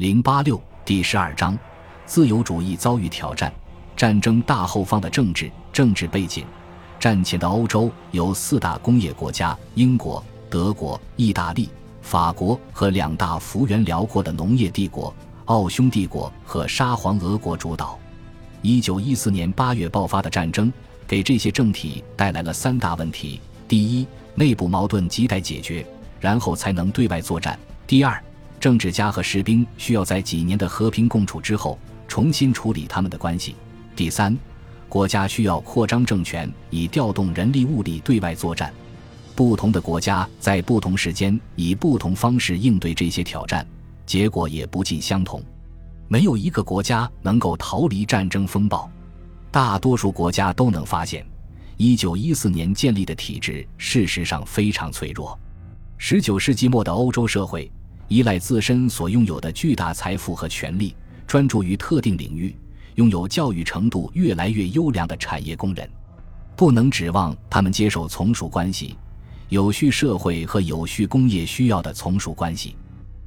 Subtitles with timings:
[0.00, 1.58] 零八六第十二章，
[2.06, 3.52] 自由主义遭遇挑战。
[3.94, 6.46] 战争大后方的政治政治背景。
[6.98, 11.68] 战前的欧洲有四大工业国家：英国、德国、意大利、
[12.00, 17.98] 法国和两大幅员辽阔的农业帝国——奥匈帝国和沙皇俄国主导。
[18.62, 20.72] 一九一四年八月爆发的战争
[21.06, 23.38] 给这些政体带来了三大问题：
[23.68, 25.86] 第一，内部矛盾亟待解决，
[26.18, 27.54] 然后才能对外作战；
[27.86, 28.18] 第二，
[28.60, 33.56] 政治家和士兵需要在几年的和平共处之后重新处理他们的关系。
[33.96, 34.36] 第三，
[34.86, 38.70] 国家需要扩张政权，以调动人力物力对外作战。
[39.34, 43.66] 不同的国家在不同时间以不同方式应对这些挑战，
[44.04, 45.42] 结果也不尽相同。
[46.06, 48.90] 没有一个国家能够逃离战争风暴。
[49.50, 51.26] 大多数国家都能发现，
[51.78, 55.38] 一九一四年建立的体制事实上非常脆弱。
[55.96, 57.70] 十九世纪末的欧洲社会。
[58.10, 60.96] 依赖自身所拥有的巨大财富和权力，
[61.28, 62.56] 专注于特定领域，
[62.96, 65.88] 拥有教育程度越来越优良的产业工人，
[66.56, 68.98] 不能指望他们接受从属关系，
[69.48, 72.74] 有序社会和有序工业需要的从属关系，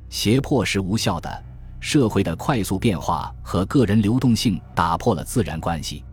[0.09, 1.43] 胁迫是无效的。
[1.79, 6.03] 社会的快速变化和个人流动性打破了自然关系，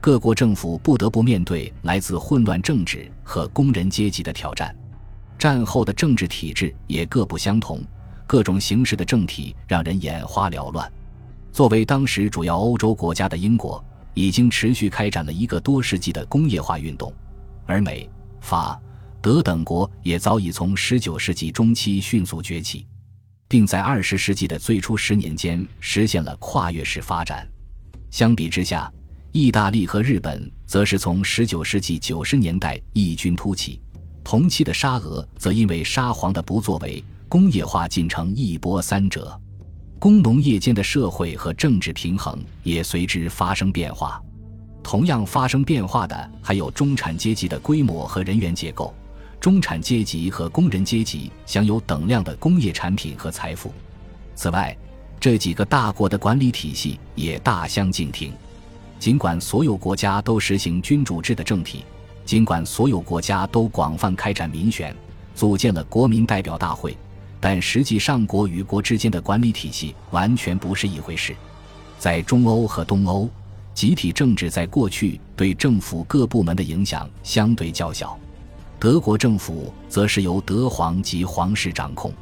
[0.00, 4.72] 各国政府不得不面对来自混乱政治和工人阶级的挑战。
[5.36, 7.82] 战后的政治体制也各不相同。
[8.32, 10.90] 各种形式的政体让人眼花缭乱。
[11.52, 17.12] 作为当时主要欧洲国家的英国，已经持续开展了一个多世纪的工业化运动，
[17.66, 18.08] 而美、
[18.40, 18.80] 法、
[19.20, 22.86] 德等国也早已从19世纪中期迅速崛起，
[23.48, 27.46] 并在20世纪的最初十年间实现了跨越式发展。
[28.10, 28.90] 相比之下，
[29.32, 33.78] 意大利和日本则是从19世纪90年代异军突起，
[34.24, 37.04] 同期的沙俄则因为沙皇的不作为。
[37.32, 39.34] 工业化进程一波三折，
[39.98, 44.22] 工农业间的社会和政治平衡也随之发生变化。
[44.82, 48.92] 同样发生变化的还有中产阶级的规模和人员结构。
[49.40, 53.72] 中产阶级和工人阶级享有等量的工业产品和财富。
[54.34, 54.76] 此外，
[55.18, 58.30] 这几个大国的管理体系也大相径庭。
[58.98, 61.82] 尽管所有国家都实行君主制的政体，
[62.26, 64.94] 尽管所有国家都广泛开展民选，
[65.34, 66.94] 组建了国民代表大会。
[67.44, 71.34] 但实际上，国与国之间的管理体系完全不是一回事。
[71.98, 73.28] 在中欧和东欧，
[73.74, 78.16] 集体政治在过去对政府各部门的影响相对较小。
[78.78, 82.12] 德国政府则是由德皇及皇室掌控，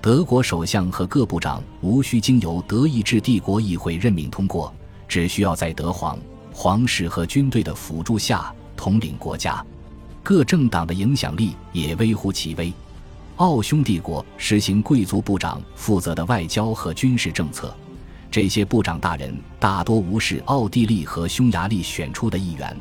[0.00, 4.72] 德国首相和各部长无需经由德意志帝国议会任命通过，
[5.06, 6.18] 只需要在德皇、
[6.50, 9.62] 皇室和军队的辅助下统领国家。
[10.22, 12.72] 各政党的影响力也微乎其微。
[13.36, 17.74] 奥匈帝国实行贵族部长负责的外交和军事政策，
[18.30, 22.76] 这些部长大人大多无视奥地利和匈牙利选出的议员，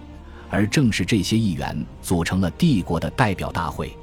[0.52, 3.97] 而正是这些议员组成了帝国的代表大会。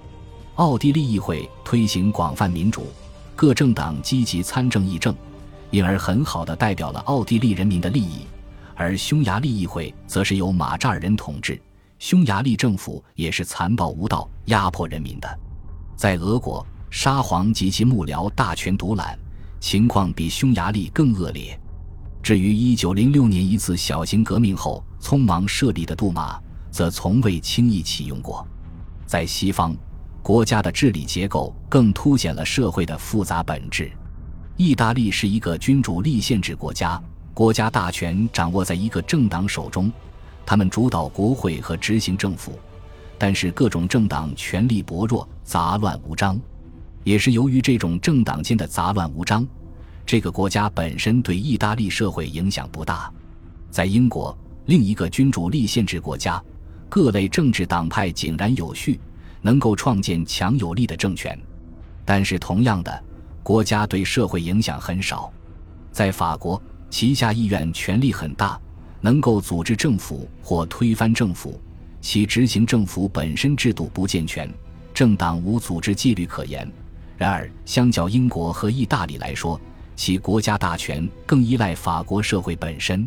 [0.57, 2.89] 奥地利议会推行广泛民主，
[3.37, 5.15] 各政党积极参政议政，
[5.71, 8.27] 因而很好的代表了奥地利人民的利益。
[8.75, 11.63] 而匈牙利议会则是由马扎尔人统治，
[12.01, 15.39] 匈牙利政府也是残暴无道、压迫人民的。
[16.01, 19.19] 在俄国，沙皇及其幕僚大权独揽，
[19.61, 21.61] 情况比匈牙利更恶劣。
[22.23, 26.41] 至于1906年一次小型革命后匆忙设立的杜马，
[26.71, 28.49] 则从未轻易启用过。
[29.05, 29.77] 在西方，
[30.23, 33.93] 国家的治理结构更凸显了社会的复杂本质。
[34.57, 36.99] 意大利是一个君主立宪制国家，
[37.35, 39.93] 国家大权掌握在一个政党手中，
[40.47, 42.59] 他们主导国会和执行政府。
[43.23, 46.41] 但是各种政党权力薄弱、杂乱无章，
[47.05, 49.47] 也是由于这种政党间的杂乱无章，
[50.07, 53.13] 这个国家本身对意大利社会影响不大。
[53.71, 56.43] 在英国，另一个君主立宪制国家，
[56.89, 58.99] 各类政治党派井然有序，
[59.43, 61.39] 能够创建强有力的政权。
[62.07, 63.05] 但是同样的，
[63.43, 65.31] 国家对社会影响很少。
[65.93, 66.59] 在法国，
[66.89, 68.59] 旗下议院权力很大，
[69.03, 71.61] 能够组织政府或推翻政府。
[72.01, 74.53] 其执行政府本身制度不健全，
[74.95, 76.71] 政党无组织纪律可言。
[77.17, 79.61] 然而，相较英国和意大利来说，
[79.95, 83.07] 其国家大权更依赖法国社会本身。